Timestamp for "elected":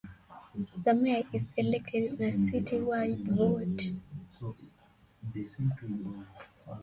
1.55-2.19